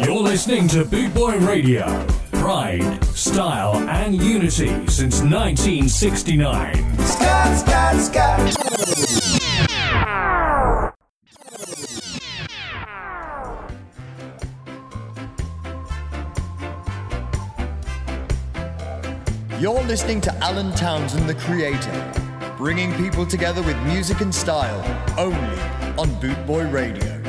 [0.00, 1.84] You're listening to Bootboy Radio.
[2.32, 6.98] Pride, style, and unity since 1969.
[6.98, 8.72] Scott, Scott, Scott.
[19.60, 22.12] You're listening to Alan Townsend, the creator,
[22.56, 24.80] bringing people together with music and style
[25.16, 25.60] only
[25.96, 27.21] on Bootboy Radio.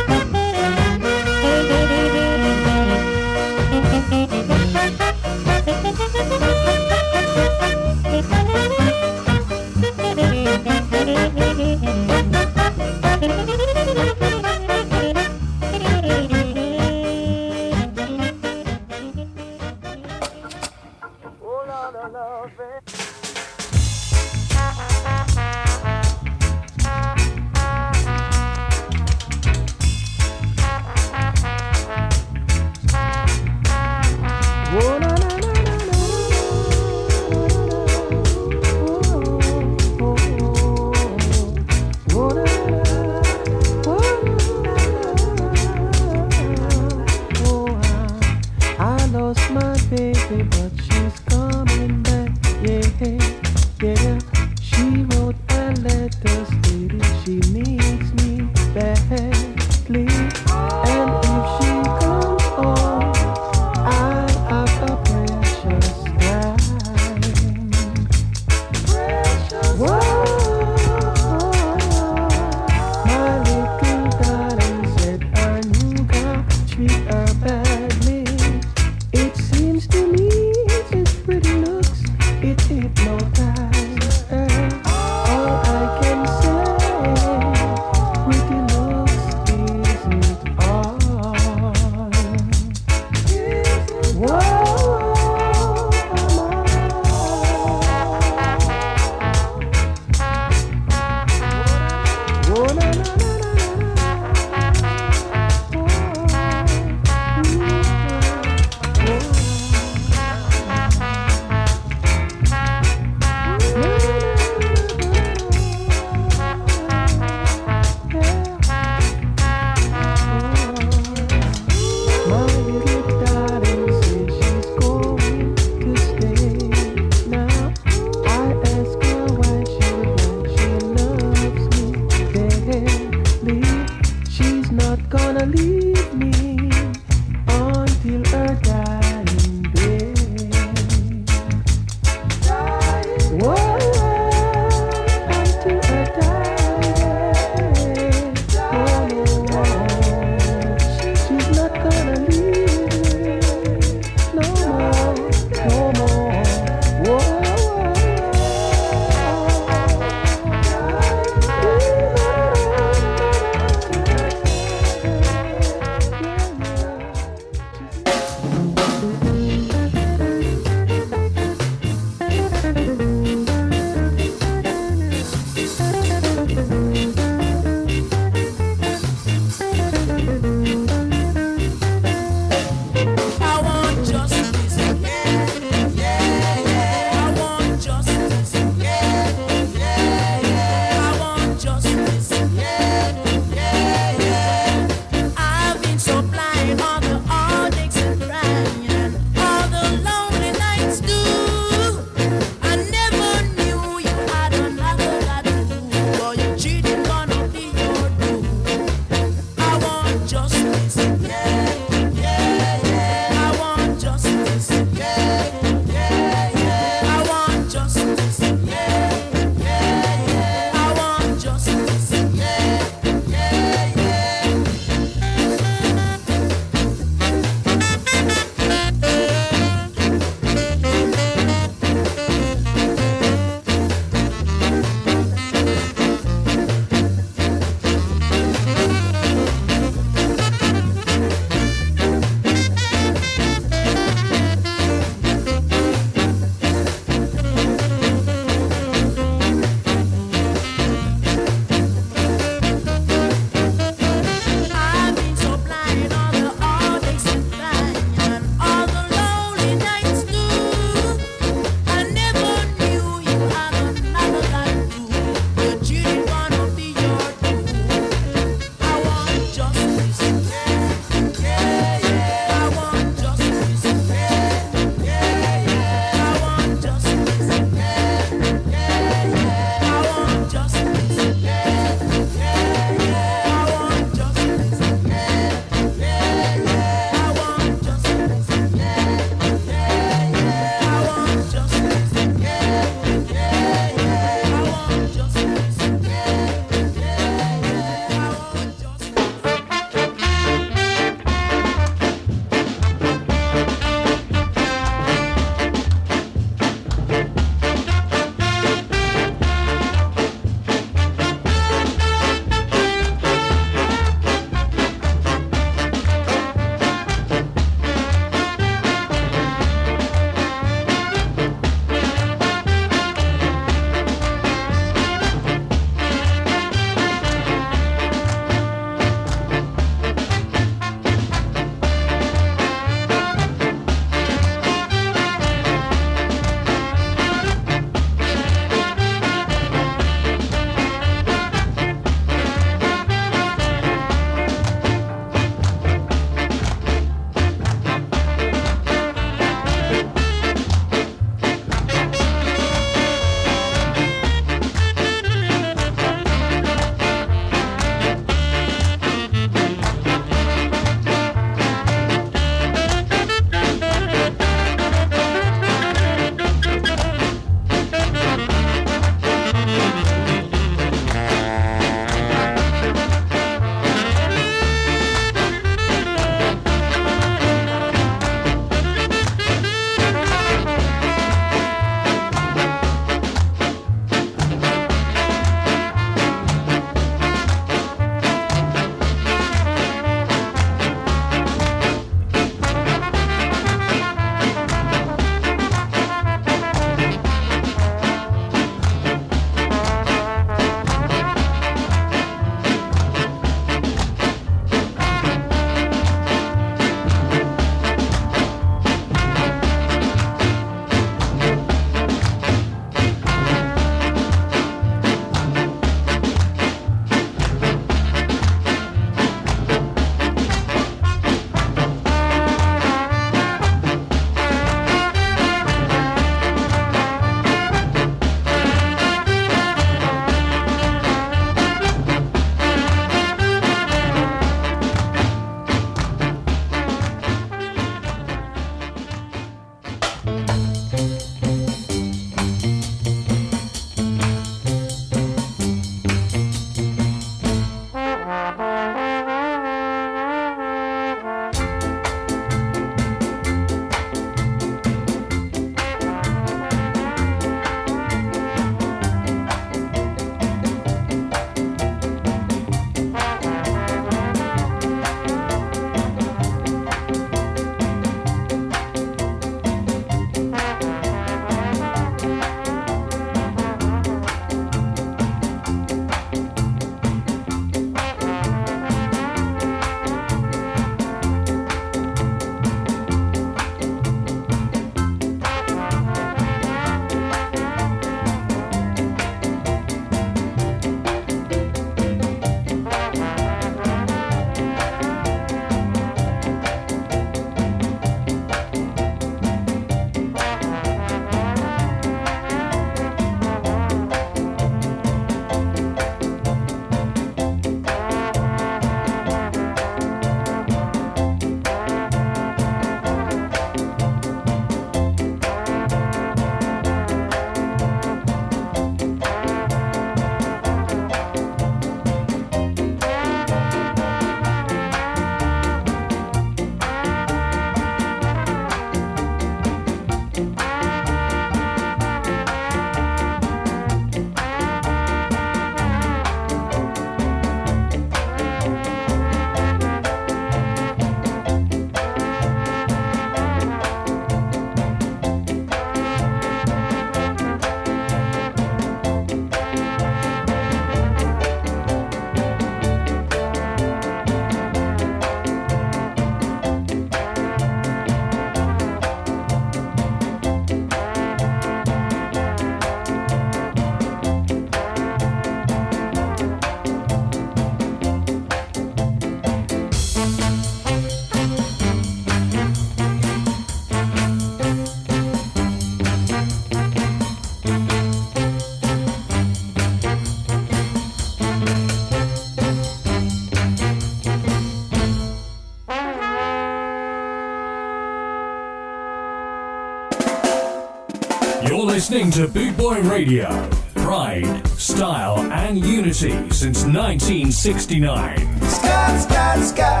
[592.14, 593.48] Listening to Bootboy Radio.
[593.96, 598.36] Pride, style, and unity since 1969.
[598.68, 600.00] Scott, Scott, Scott.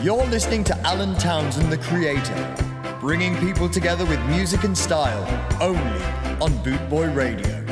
[0.00, 2.56] You're listening to Alan Townsend, the creator,
[3.00, 5.24] bringing people together with music and style
[5.60, 6.04] only
[6.40, 7.63] on Bootboy Radio.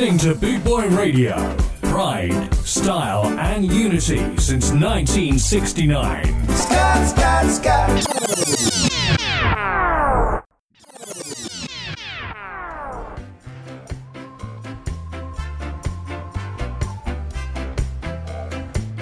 [0.00, 1.34] Listening to Bootboy Radio.
[1.82, 6.24] Pride, style, and unity since 1969.
[6.48, 7.90] Scott, Scott, Scott.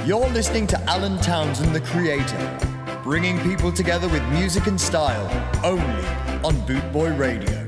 [0.04, 2.58] You're listening to Alan Townsend, the creator,
[3.04, 5.28] bringing people together with music and style
[5.64, 6.06] only
[6.42, 7.67] on Bootboy Radio.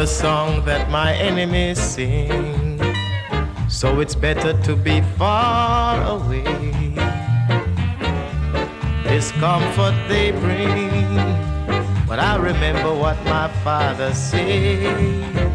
[0.00, 2.80] the song that my enemies sing.
[3.68, 6.94] So it's better to be far away.
[9.04, 11.16] This comfort they bring.
[12.08, 15.52] But I remember what my father said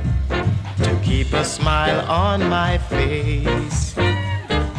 [0.78, 3.96] to keep a smile on my face.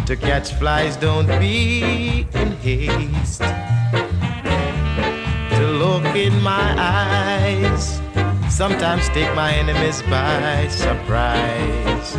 [0.06, 3.42] To catch flies, don't be in haste.
[5.56, 7.95] To look in my eyes,
[8.56, 12.16] sometimes take my enemies by surprise.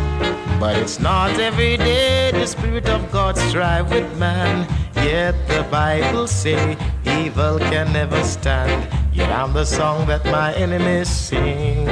[0.60, 4.68] But it's not every day the Spirit of God strive with man.
[4.94, 8.86] Yet the Bible say evil can never stand.
[9.12, 11.88] Yet I'm the song that my enemies sing.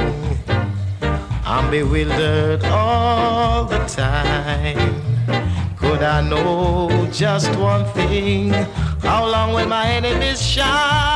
[1.43, 5.75] I'm bewildered all the time.
[5.75, 8.53] Could I know just one thing?
[9.03, 11.06] How long will my enemies shine?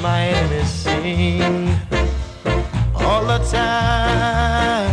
[0.00, 1.68] My sing
[2.94, 4.87] all the time.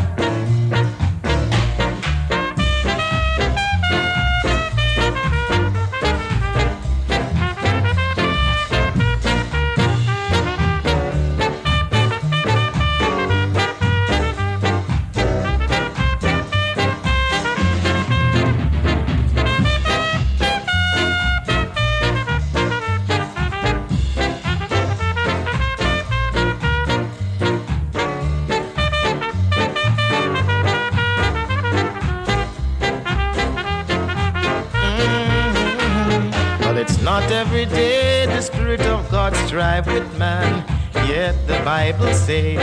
[39.56, 40.66] Strive with man.
[41.08, 42.58] Yet the Bible say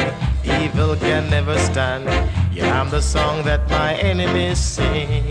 [0.45, 2.05] evil can never stand.
[2.53, 5.25] Yeah, I'm the song that my enemies sing.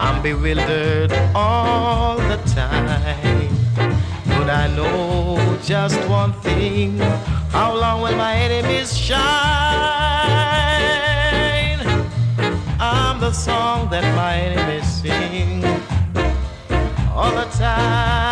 [0.00, 3.48] I'm bewildered all the time.
[4.26, 6.98] But I know just one thing?
[7.56, 9.22] How long will my enemies shine?
[12.80, 15.62] I'm the song that my enemies sing
[17.14, 18.31] all the time,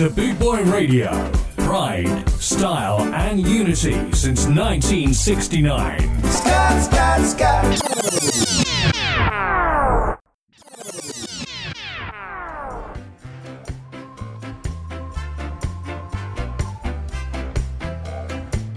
[0.00, 1.30] listening to Bootboy Radio.
[1.56, 6.24] Pride, style, and unity since 1969.
[6.24, 7.76] Scott, Scott, Scott.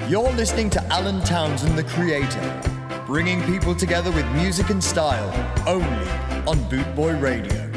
[0.10, 2.62] You're listening to Alan Townsend, the creator,
[3.06, 5.30] bringing people together with music and style
[5.68, 6.10] only
[6.46, 7.73] on Bootboy Radio.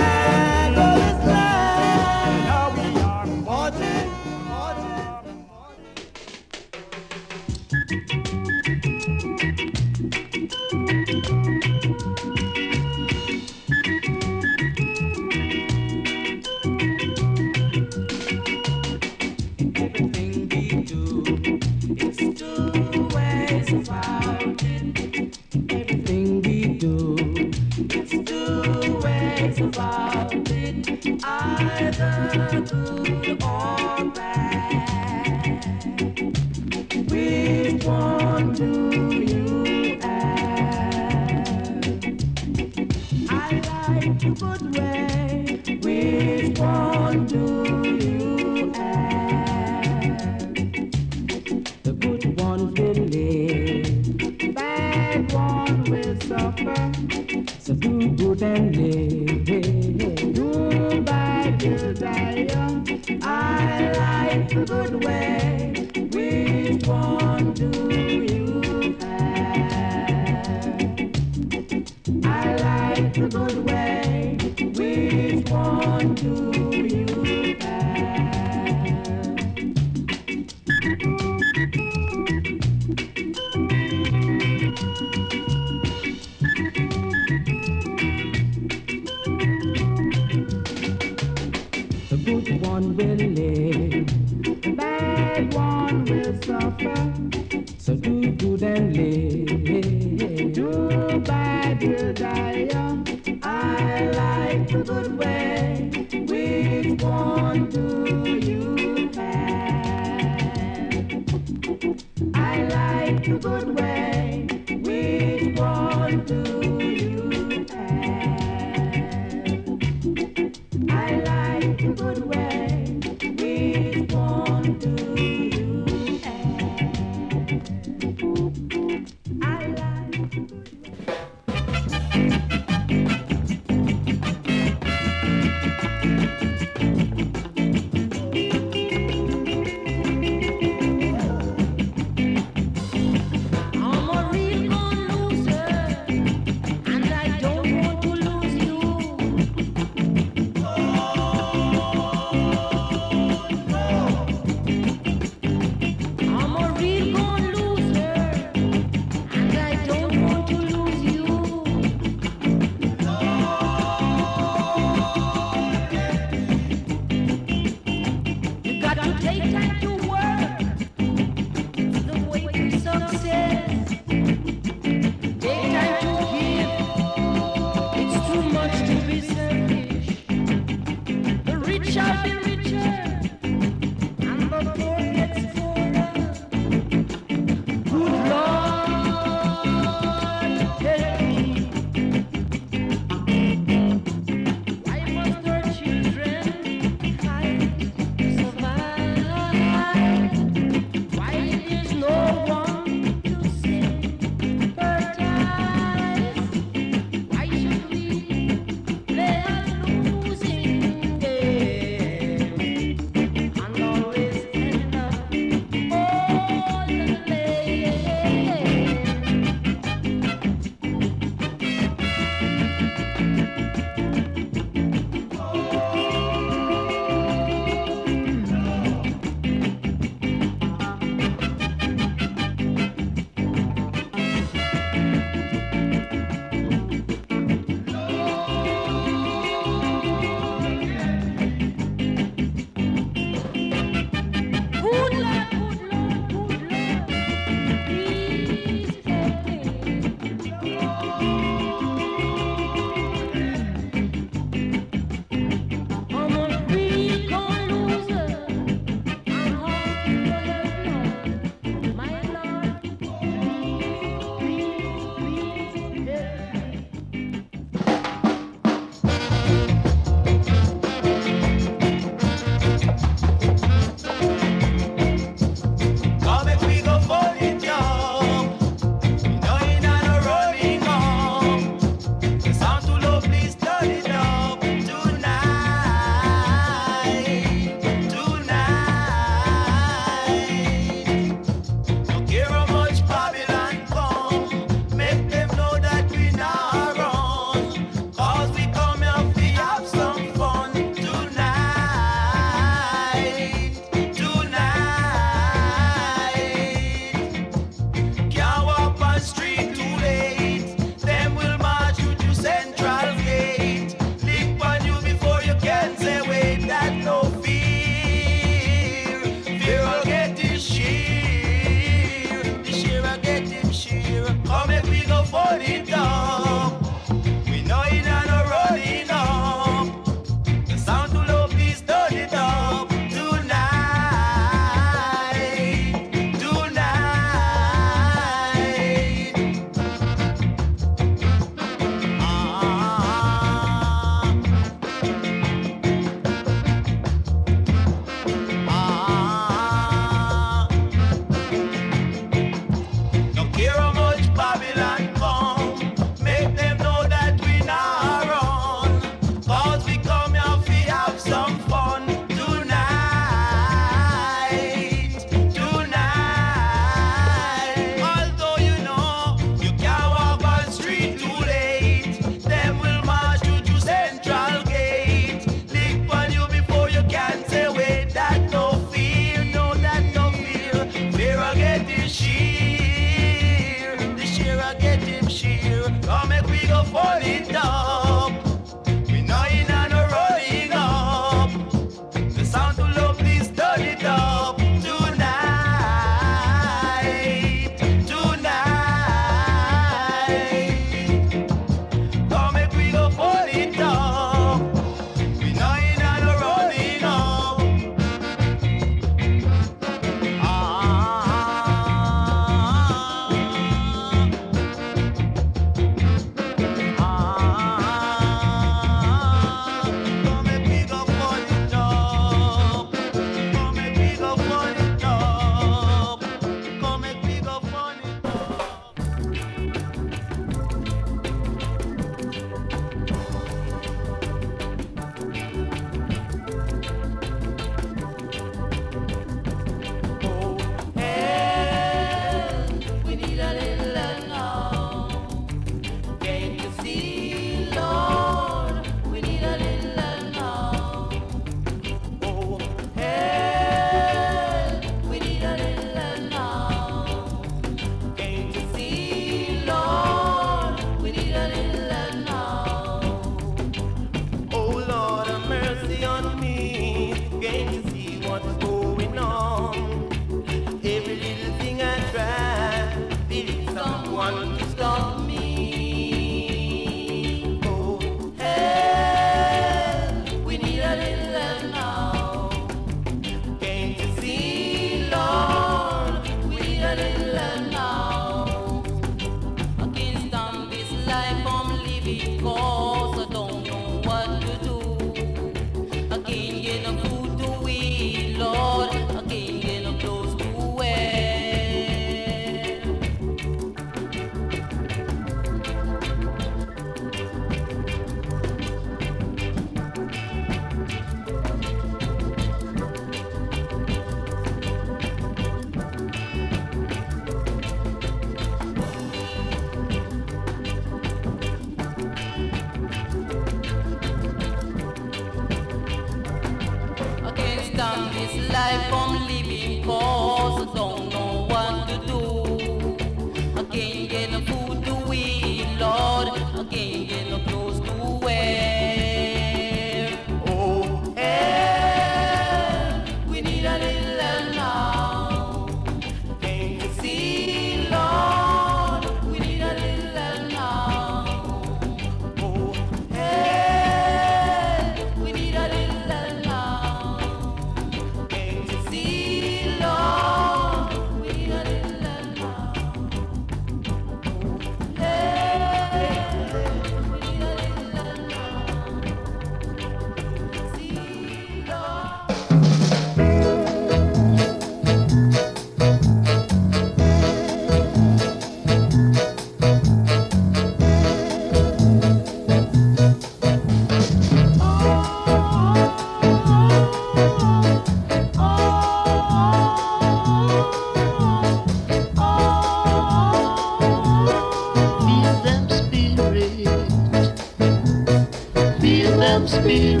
[599.54, 600.00] Anything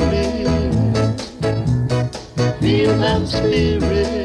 [2.60, 4.15] for one so loved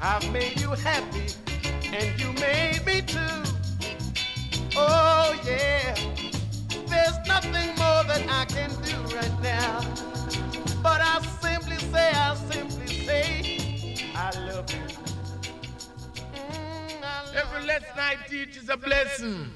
[0.00, 1.26] I've made you happy,
[1.86, 3.18] and you made me too.
[4.76, 5.94] Oh, yeah.
[6.86, 9.80] There's nothing more that I can do right now.
[10.82, 14.80] But I simply say, I simply say, I love you.
[16.32, 19.50] Mm, I love Every last night teaches a blessing.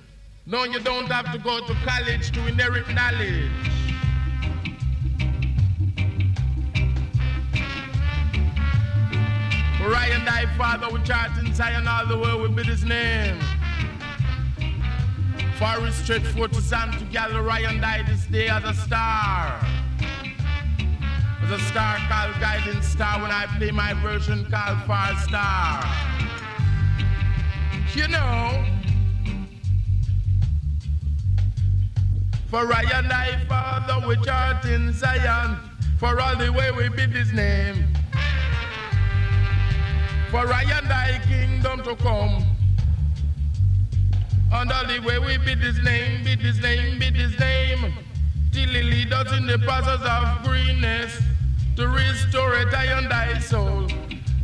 [0.44, 3.72] No, you don't have to go to college to inherit knowledge.
[9.82, 12.84] For I and thy Father which art in Zion, all the world will be his
[12.84, 13.36] name.
[15.59, 18.74] For we stretch forth his hand to gather I and I this day as a
[18.74, 19.60] star.
[21.42, 25.82] As a star called guiding star when I play my version called far star.
[27.96, 28.64] You know,
[32.46, 35.59] for I and thy Father which art in Zion,
[35.98, 37.91] for all the way we bid his name.
[40.32, 42.46] For I and thy kingdom to come.
[44.50, 47.92] And all the way we bid his name, bid his name, bid his name.
[48.50, 51.20] Till he lead us in the paths of greenness.
[51.76, 53.86] To restore it I and thy soul.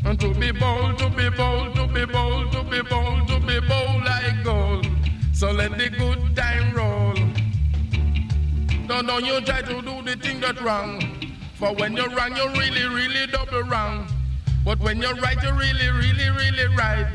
[0.05, 3.59] And to be bold, to be bold, to be bold, to be bold, to be
[3.61, 4.87] bold like gold.
[5.33, 7.15] So let the good time roll.
[8.89, 11.01] Don't know you try to do the thing that's wrong.
[11.55, 14.07] For when you're wrong, you're really, really double wrong.
[14.69, 17.09] But when you're right, you're really, really, really right.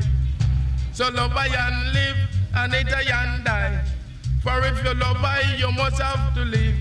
[0.92, 2.16] So love I and live,
[2.52, 3.80] and hate I and die.
[4.42, 6.74] For if you love I, you must have to live.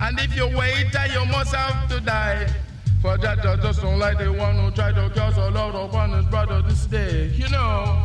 [0.00, 2.52] And if you wait, I, you must have to die.
[3.00, 5.90] For that does just sound like the one who tried to cause a lot of
[5.90, 7.28] upon his brother this day.
[7.36, 8.02] You know.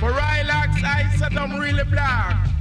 [0.00, 2.51] For Rylax, I said I'm really black.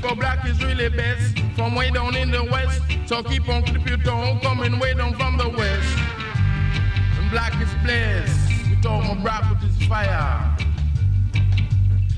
[0.00, 2.80] For black is really best from way down in the west.
[3.06, 5.98] So keep on clip your tongue coming way down from the west.
[7.18, 10.56] And black is blessed with all my rap with his fire.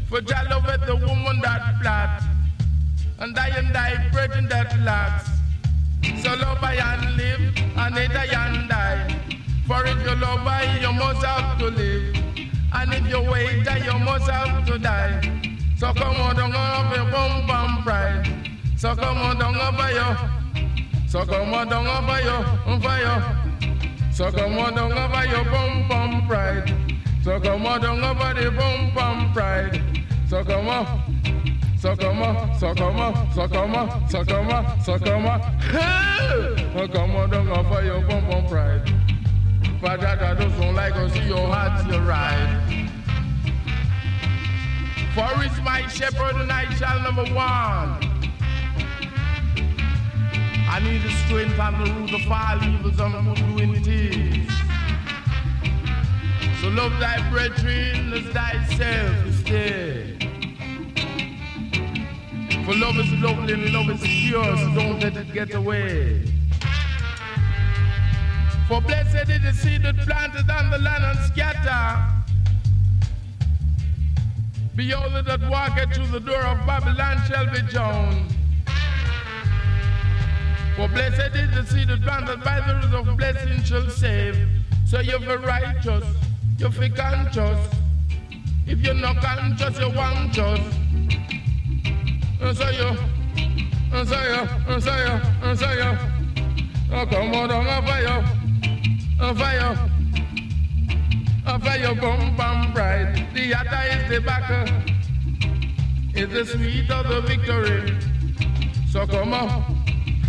[0.08, 2.22] For Jah love it the woman that flat.
[3.18, 5.28] And I and I bread in that lacks.
[6.22, 7.40] So love I and live,
[7.76, 9.20] and hate I and die.
[9.66, 12.16] For if you love I, you must have to live.
[12.74, 15.41] And if you wait, I, you must have to die.
[15.82, 18.24] So come on, don't have your bum bum pride.
[18.76, 21.08] So come on, don't have your.
[21.08, 24.12] So come on, don't have your fire.
[24.12, 26.72] So come on, don't have your bum bum pride.
[27.24, 29.82] So come on, don't have the bum bum pride.
[30.28, 30.86] So come on.
[31.80, 35.40] So come on, so come on, so come on, so come on, so come on.
[36.74, 38.88] So come on, go for your bum bum pride.
[39.80, 43.01] But that I don't like to see your heart your ride.
[45.14, 48.02] For is my shepherd and I shall never want.
[50.70, 54.50] I need the strength and the root of all evils and doing things.
[56.62, 60.22] So love thy brethren as thyself instead.
[62.64, 66.24] For love is lovely and love is pure, so don't let it get away.
[68.66, 72.21] For blessed is the seed that planted on the land and
[74.74, 78.34] Behold, that walketh through the door of Babylon shall be drowned.
[80.76, 84.48] For blessed is the seed that planted by the roots of blessing shall save.
[84.86, 86.04] So you're for righteous,
[86.58, 87.58] you're for conscious.
[88.66, 90.60] If you're not conscious, you're anxious.
[92.40, 92.96] And so you,
[93.92, 95.98] and so you, and so you, and so you.
[96.92, 98.24] Oh, come on, a fire,
[99.20, 99.91] a fire.
[101.52, 103.28] A fire bum bum bright.
[103.34, 104.64] The other is the backer.
[106.14, 107.92] It's the sweet of the victory.
[108.90, 109.84] So come on,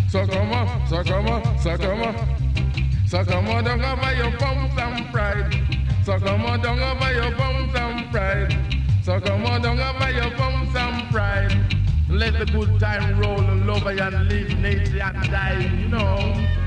[0.09, 3.07] so come on, so come on, so come on.
[3.07, 5.55] So come on, don't go by your bum bum pride.
[6.03, 8.57] So come on, don't go by your bum bum pride.
[9.01, 11.55] So come on, don't go by your bum bum pride.
[12.09, 16.62] Let the good time roll and love and live, nature and die, you know.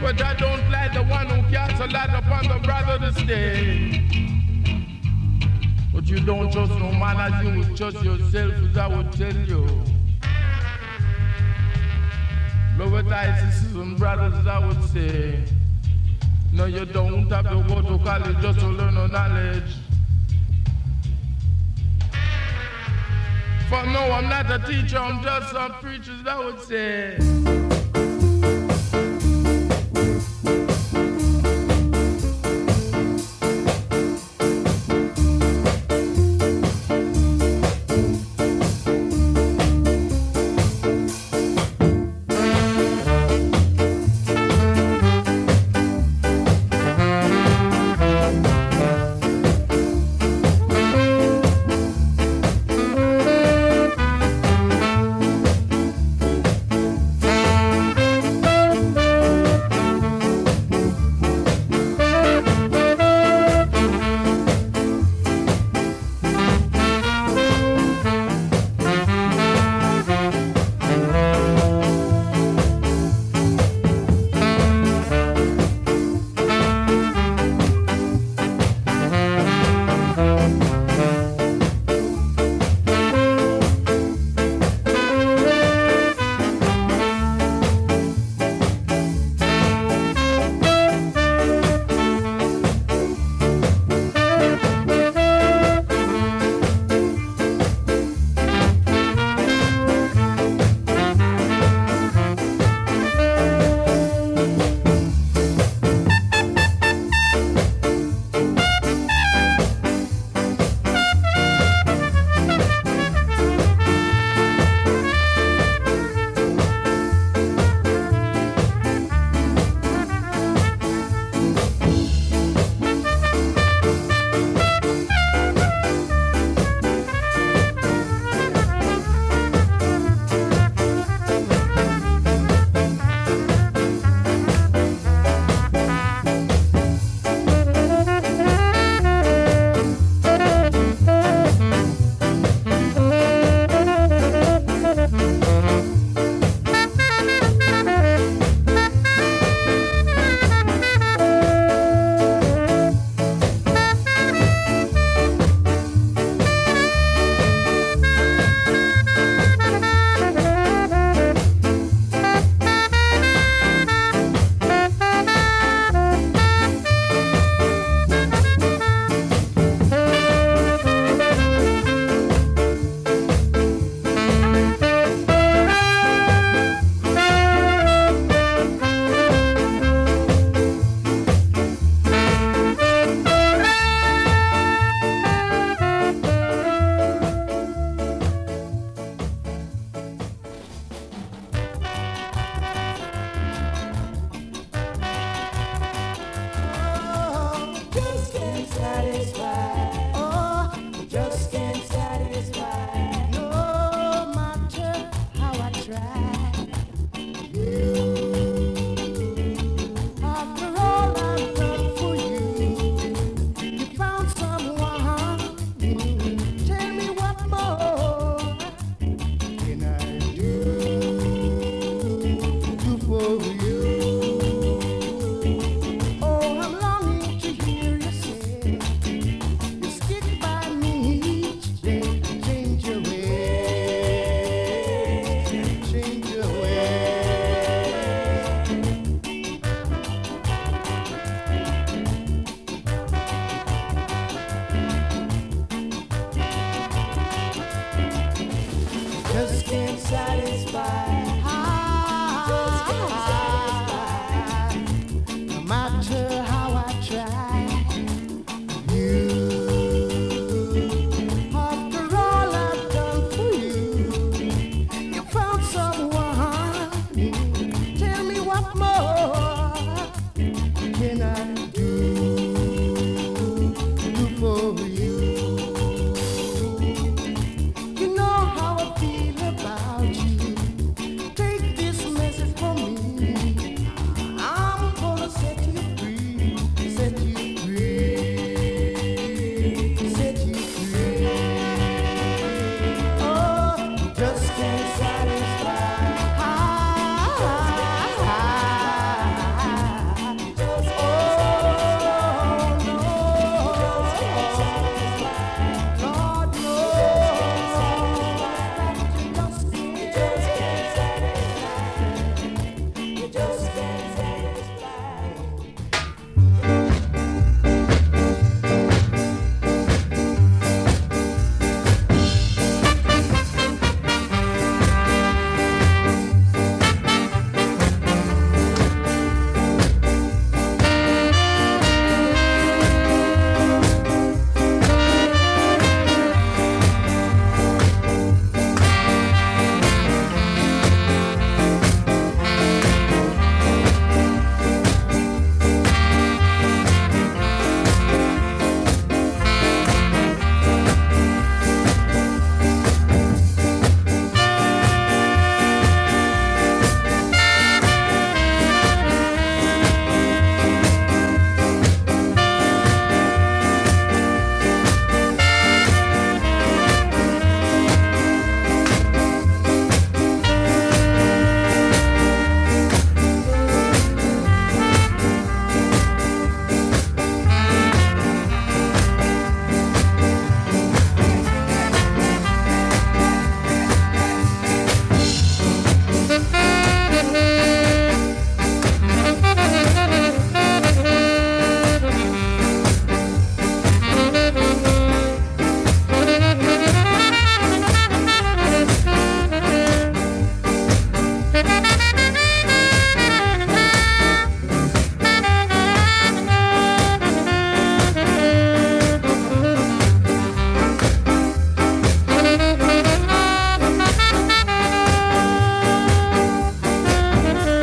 [0.00, 4.08] But I don't like the one who casts a lot upon the brother to stay.
[5.92, 9.34] But you don't trust no man as you would trust yourself, as I would tell
[9.34, 9.66] you.
[12.78, 13.02] Lower
[13.50, 15.42] sisters and brothers, I would say.
[16.52, 19.74] No, you don't have to go to college just to learn no knowledge.
[23.68, 27.67] For no, I'm not a teacher, I'm just some preachers, I would say.